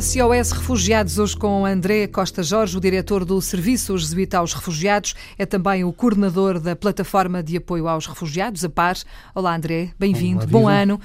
[0.00, 5.44] SOS Refugiados, hoje com André Costa Jorge, o diretor do Serviço Jesuíta aos Refugiados, é
[5.44, 8.96] também o coordenador da Plataforma de Apoio aos Refugiados, a PAR.
[9.34, 10.98] Olá, André, bem-vindo, bom ano.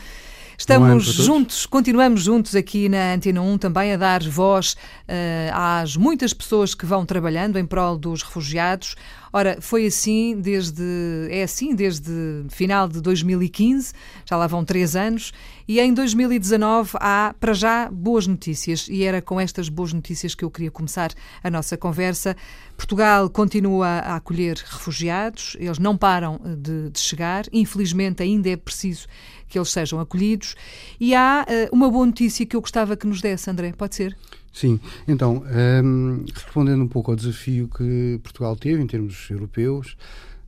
[0.60, 6.34] Estamos juntos, continuamos juntos aqui na Antena 1 também a dar voz uh, às muitas
[6.34, 8.96] pessoas que vão trabalhando em prol dos refugiados.
[9.32, 10.84] Ora, foi assim desde
[11.30, 12.12] é assim desde
[12.50, 13.94] final de 2015,
[14.26, 15.32] já lá vão três anos,
[15.68, 20.44] e em 2019 há para já boas notícias e era com estas boas notícias que
[20.44, 21.12] eu queria começar
[21.44, 22.36] a nossa conversa.
[22.76, 29.08] Portugal continua a acolher refugiados, eles não param de, de chegar, infelizmente ainda é preciso
[29.48, 30.56] que eles sejam acolhidos.
[31.00, 34.18] E há uh, uma boa notícia que eu gostava que nos desse, André, pode ser?
[34.52, 39.96] Sim, então, um, ehm, respondendo um pouco ao desafio que Portugal teve em termos europeus,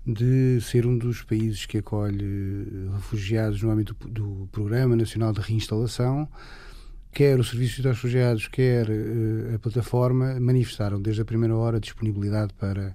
[0.06, 6.28] de ser um dos países que acolhe refugiados no âmbito do Programa Nacional de Reinstalação,
[7.12, 12.54] quer o Serviço de Refugiados, quer uh, a plataforma, manifestaram desde a primeira hora disponibilidade
[12.54, 12.94] para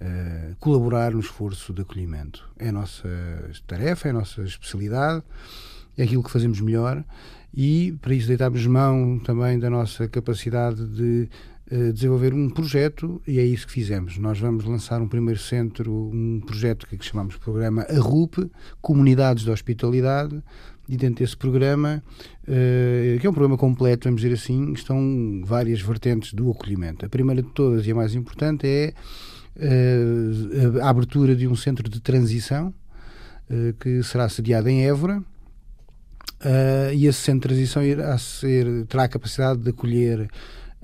[0.00, 2.48] uh, colaborar no esforço de acolhimento.
[2.58, 3.08] É a nossa
[3.66, 5.22] tarefa, é a nossa especialidade,
[5.96, 7.04] é aquilo que fazemos melhor
[7.56, 11.28] e para isso deitámos mão também da nossa capacidade de
[11.70, 14.18] uh, desenvolver um projeto e é isso que fizemos.
[14.18, 20.42] Nós vamos lançar um primeiro centro, um projeto que chamamos programa ARUP, Comunidades de Hospitalidade,
[20.88, 22.02] e dentro desse programa,
[22.42, 27.06] uh, que é um programa completo, vamos dizer assim, estão várias vertentes do acolhimento.
[27.06, 28.92] A primeira de todas e a mais importante é
[30.82, 32.74] a abertura de um centro de transição
[33.50, 35.22] uh, que será sediado em Évora.
[36.94, 40.28] e esse centro de transição irá ser, terá a capacidade de acolher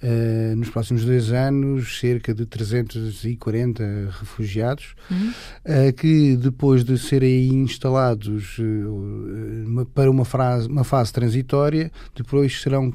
[0.03, 3.85] Uh, nos próximos dois anos, cerca de 340
[4.19, 5.29] refugiados, uhum.
[5.29, 12.91] uh, que depois de serem instalados uh, para uma, frase, uma fase transitória, depois serão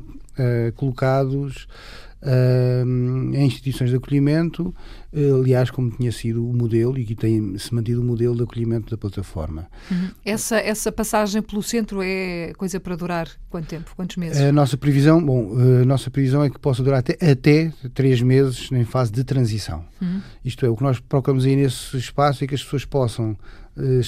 [0.76, 1.68] colocados
[2.26, 4.74] uh, em instituições de acolhimento,
[5.14, 8.90] uh, aliás, como tinha sido o modelo e que tem-se mantido o modelo de acolhimento
[8.90, 9.68] da plataforma.
[9.90, 10.10] Uhum.
[10.26, 13.92] Essa, essa passagem pelo centro é coisa para durar quanto tempo?
[13.96, 14.42] Quantos meses?
[14.42, 18.70] A nossa previsão, bom, a nossa previsão é que possa durar até, até três meses
[18.72, 19.86] em fase de transição.
[20.02, 20.22] Uhum.
[20.44, 23.38] Isto é, o que nós procuramos aí nesse espaço é que as pessoas possam
[23.78, 24.00] uh,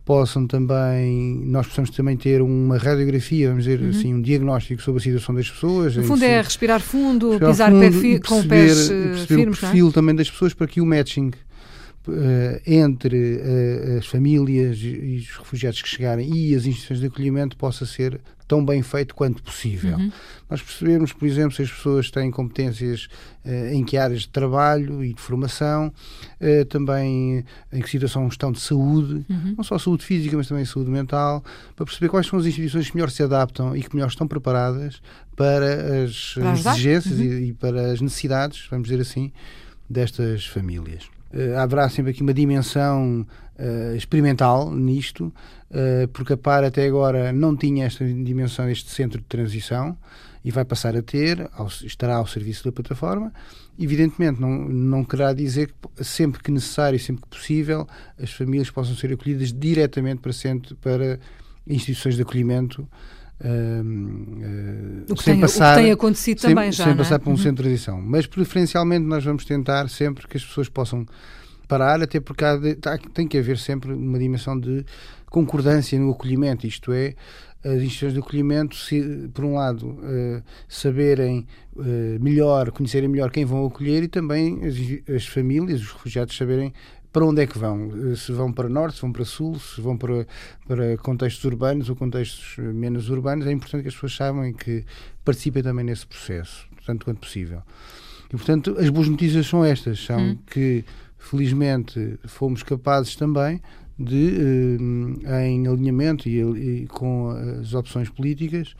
[0.00, 3.90] estabilizar, possam também, nós possamos também ter uma radiografia, vamos dizer uhum.
[3.90, 5.96] assim, um diagnóstico sobre a situação das pessoas.
[5.96, 9.66] No fundo é respirar fundo, respirar pisar fundo pé fi, com pés perceber firmes, o
[9.66, 9.68] é?
[9.68, 9.92] perfil é?
[9.92, 11.30] também das pessoas para que o matching
[12.66, 17.84] entre uh, as famílias e os refugiados que chegarem e as instituições de acolhimento possa
[17.84, 19.96] ser tão bem feito quanto possível.
[19.96, 20.10] Uhum.
[20.48, 23.06] Nós percebemos, por exemplo, se as pessoas têm competências
[23.44, 25.92] uh, em que áreas de trabalho e de formação,
[26.68, 29.54] também em que situação estão de saúde, uhum.
[29.56, 31.44] não só saúde física, mas também saúde mental,
[31.76, 35.00] para perceber quais são as instituições que melhor se adaptam e que melhor estão preparadas
[35.36, 37.24] para as para exigências uhum.
[37.24, 39.30] e, e para as necessidades, vamos dizer assim,
[39.88, 41.19] destas famílias.
[41.32, 43.26] Uh, haverá sempre aqui uma dimensão
[43.58, 45.32] uh, experimental nisto,
[45.70, 49.96] uh, porque a PAR até agora não tinha esta dimensão, este centro de transição,
[50.44, 53.32] e vai passar a ter, ao, estará ao serviço da plataforma.
[53.78, 57.86] Evidentemente, não, não querá dizer que sempre que necessário e sempre que possível
[58.20, 61.20] as famílias possam ser acolhidas diretamente para, centro, para
[61.66, 62.88] instituições de acolhimento.
[63.40, 66.84] Uh, uh, o, que sem tem, passar, o que tem acontecido sem, também já.
[66.84, 67.18] Sem passar é?
[67.18, 67.38] por um uhum.
[67.38, 68.00] centro de transição.
[68.00, 71.06] Mas preferencialmente nós vamos tentar sempre que as pessoas possam
[71.66, 74.84] parar, até porque há de, tá, tem que haver sempre uma dimensão de
[75.30, 77.14] concordância no acolhimento, isto é,
[77.64, 81.46] as instituições de acolhimento, se, por um lado, uh, saberem
[81.76, 81.82] uh,
[82.20, 86.72] melhor, conhecerem melhor quem vão acolher e também as, as, famílias, os refugiados, saberem
[87.12, 87.88] para onde é que vão.
[87.88, 90.26] Uh, se vão para norte, se vão para sul, se vão para,
[90.66, 93.46] para contextos urbanos ou contextos menos urbanos.
[93.46, 94.84] É importante que as pessoas saibam e que
[95.24, 97.62] participem também nesse processo, tanto quanto possível.
[98.28, 100.38] E, portanto, as boas notícias são estas: são hum.
[100.46, 100.84] que
[101.18, 103.60] felizmente fomos capazes também
[103.98, 104.78] de,
[105.26, 107.28] eh, em alinhamento e, e, com
[107.60, 108.74] as opções políticas,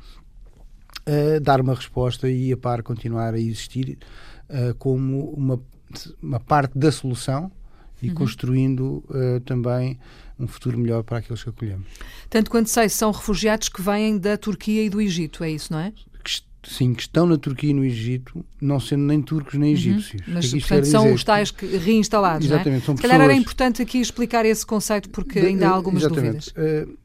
[1.42, 3.98] dar uma resposta e a par continuar a existir
[4.78, 5.60] como uma,
[6.22, 7.50] uma parte da solução
[8.02, 8.14] e uhum.
[8.14, 9.98] construindo uh, também
[10.38, 11.86] um futuro melhor para aqueles que acolhemos.
[12.28, 15.80] Tanto quanto sei, são refugiados que vêm da Turquia e do Egito, é isso, não
[15.80, 15.92] é?
[16.62, 19.76] sim, que estão na Turquia e no Egito, não sendo nem turcos nem uhum.
[19.76, 20.26] egípcios.
[20.26, 20.34] Uhum.
[20.34, 21.14] Mas, portanto, são dizer?
[21.14, 22.86] os tais que, reinstalados, Exatamente, não é?
[22.86, 26.52] são Se calhar era importante aqui explicar esse conceito, porque de, ainda há algumas exatamente.
[26.54, 26.88] dúvidas.
[26.88, 27.00] Uh,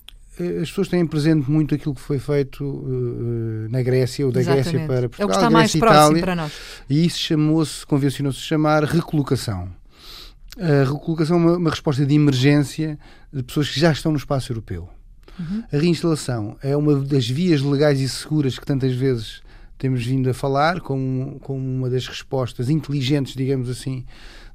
[0.61, 4.69] as pessoas têm presente muito aquilo que foi feito uh, na Grécia ou da Exatamente.
[4.69, 6.53] Grécia para Portugal, é o que está mais Grécia, próximo Itália, para nós.
[6.89, 9.69] E isso chamou-se, convencionou-se chamar recolocação.
[10.57, 12.97] A recolocação é uma, uma resposta de emergência
[13.31, 14.89] de pessoas que já estão no espaço europeu.
[15.37, 15.63] Uhum.
[15.71, 19.41] A reinstalação é uma das vias legais e seguras que tantas vezes
[19.77, 24.05] temos vindo a falar como, como uma das respostas inteligentes, digamos assim,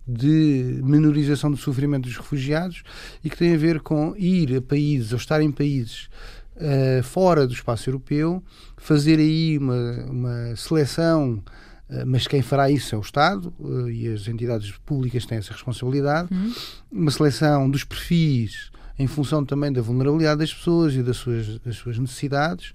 [0.09, 2.83] de menorização do sofrimento dos refugiados
[3.23, 6.09] e que tem a ver com ir a países ou estar em países
[6.57, 8.43] uh, fora do espaço europeu,
[8.77, 11.43] fazer aí uma, uma seleção
[12.07, 16.33] mas quem fará isso é o Estado uh, e as entidades públicas têm essa responsabilidade.
[16.33, 16.53] Uhum.
[16.93, 21.77] Uma seleção dos perfis em função também da vulnerabilidade das pessoas e das suas, das
[21.77, 22.73] suas necessidades.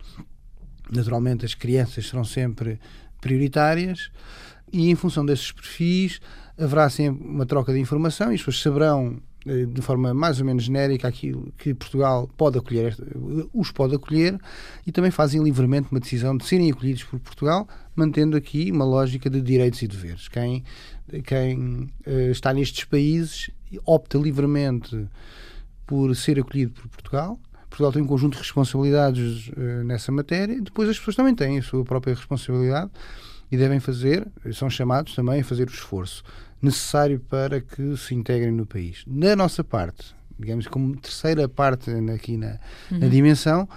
[0.91, 2.79] Naturalmente, as crianças serão sempre
[3.21, 4.09] prioritárias
[4.73, 6.19] e, em função desses perfis,
[6.57, 10.45] haverá sempre uma troca de informação e as pessoas saberão eh, de forma mais ou
[10.45, 12.97] menos genérica aquilo que Portugal pode acolher,
[13.53, 14.39] os pode acolher
[14.87, 19.29] e também fazem livremente uma decisão de serem acolhidos por Portugal, mantendo aqui uma lógica
[19.29, 20.27] de direitos e deveres.
[20.27, 20.63] Quem,
[21.23, 23.51] quem uh, está nestes países
[23.85, 25.07] opta livremente
[25.85, 27.39] por ser acolhido por Portugal.
[27.69, 29.51] Portugal tem um conjunto de responsabilidades
[29.85, 32.89] nessa matéria, depois as pessoas também têm a sua própria responsabilidade
[33.51, 36.23] e devem fazer, são chamados também a fazer o esforço
[36.65, 39.03] necessário para que se integrem no país.
[39.07, 42.59] Da nossa parte, digamos como terceira parte aqui na,
[42.91, 42.99] uhum.
[42.99, 43.67] na dimensão,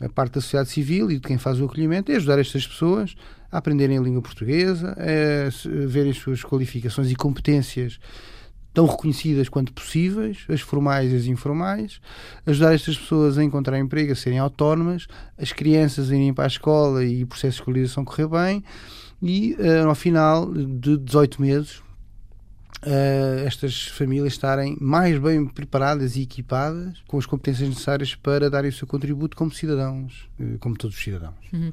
[0.00, 3.14] a parte da sociedade civil e de quem faz o acolhimento é ajudar estas pessoas
[3.50, 7.98] a aprenderem a língua portuguesa, a verem as suas qualificações e competências
[8.74, 11.98] tão reconhecidas quanto possíveis, as formais e as informais,
[12.44, 15.06] ajudar estas pessoas a encontrar emprego, a serem autónomas,
[15.38, 18.62] as crianças a irem para a escola e o processo de escolarização correr bem
[19.22, 21.85] e uh, ao final de 18 meses
[22.86, 28.70] uh, estas famílias estarem mais bem preparadas e equipadas com as competências necessárias para darem
[28.70, 31.34] o seu contributo como cidadãos, uh, como todos os cidadãos.
[31.52, 31.72] Uhum.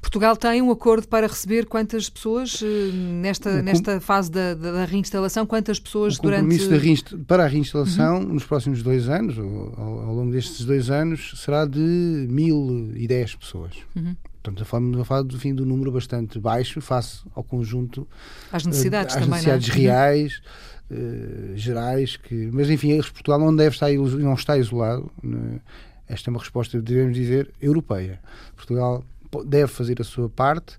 [0.00, 5.44] Portugal tem um acordo para receber quantas pessoas uh, nesta, nesta fase da, da, reinstalação?
[5.44, 6.68] Quantas pessoas o durante.
[6.68, 7.14] Reinst...
[7.26, 8.34] para a reinstalação, uhum.
[8.34, 13.72] nos próximos dois anos, ou ao, ao, longo destes dois anos, será de 1010 pessoas.
[13.96, 14.14] Uhum.
[14.42, 18.08] Portanto, estamos a falar do fim do número bastante baixo face ao conjunto
[18.50, 19.72] às necessidades, uh, às também, necessidades é?
[19.72, 20.42] reais,
[20.90, 25.08] uh, gerais, que, mas enfim, Portugal não deve estar não está isolado.
[25.22, 25.60] Né?
[26.08, 28.18] Esta é uma resposta, devemos dizer, europeia.
[28.56, 29.04] Portugal
[29.46, 30.76] deve fazer a sua parte,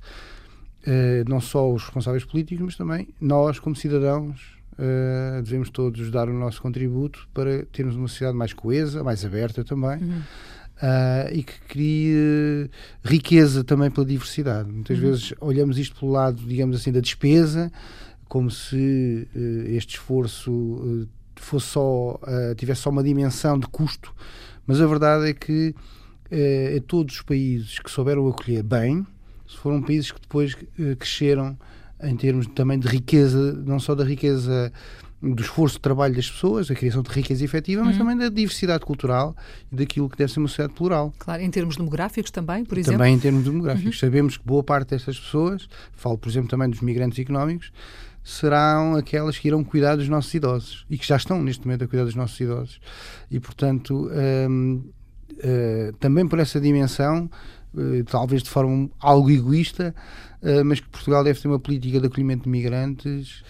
[0.86, 4.52] uh, não só os responsáveis políticos, mas também nós, como cidadãos,
[5.44, 10.02] devemos todos dar o nosso contributo para termos uma sociedade mais coesa, mais aberta também.
[10.02, 10.22] Uhum
[10.82, 12.70] Uh, e que crie
[13.06, 14.70] riqueza também pela diversidade.
[14.70, 15.04] Muitas uhum.
[15.06, 17.72] vezes olhamos isto pelo lado, digamos assim, da despesa,
[18.34, 22.20] como se uh, este esforço uh, fosse só,
[22.58, 24.12] tivesse só uma dimensão de custo,
[24.66, 25.76] mas a verdade é que
[26.32, 29.06] uh, todos os países que souberam acolher bem
[29.60, 30.56] foram países que depois
[30.98, 31.56] cresceram
[32.02, 34.74] em termos também de riqueza, não só da riqueza
[35.24, 38.00] do esforço de trabalho das pessoas, a criação de riqueza efetiva, mas uhum.
[38.00, 39.34] também da diversidade cultural
[39.72, 41.14] e daquilo que deve ser uma sociedade plural.
[41.18, 43.00] Claro, em termos demográficos também, por exemplo?
[43.00, 43.96] Também em termos demográficos.
[43.96, 44.00] Uhum.
[44.00, 47.72] Sabemos que boa parte destas pessoas, falo por exemplo também dos migrantes económicos,
[48.22, 51.88] serão aquelas que irão cuidar dos nossos idosos e que já estão neste momento a
[51.88, 52.80] cuidar dos nossos idosos.
[53.32, 54.10] E portanto,
[54.50, 54.84] hum,
[55.32, 57.30] uh, também por essa dimensão,
[57.74, 59.96] uh, talvez de forma algo egoísta,
[60.42, 63.44] uh, mas que Portugal deve ter uma política de acolhimento de migrantes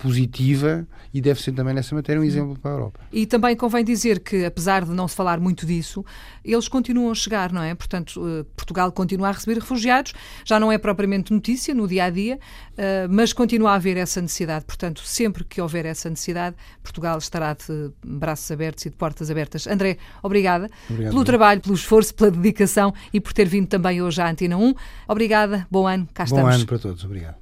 [0.00, 3.00] positiva e deve ser também nessa matéria um exemplo para a Europa.
[3.12, 6.04] E também convém dizer que, apesar de não se falar muito disso,
[6.42, 7.74] eles continuam a chegar, não é?
[7.74, 10.14] Portanto, eh, Portugal continua a receber refugiados,
[10.44, 12.38] já não é propriamente notícia no dia a dia,
[12.78, 14.64] eh, mas continua a haver essa necessidade.
[14.64, 19.66] Portanto, sempre que houver essa necessidade, Portugal estará de braços abertos e de portas abertas.
[19.66, 24.20] André, obrigada Obrigado, pelo trabalho, pelo esforço, pela dedicação e por ter vindo também hoje
[24.22, 24.74] à Antena 1.
[25.06, 26.50] Obrigada, bom ano, cá bom estamos.
[26.50, 27.39] Bom ano para todos, obrigado.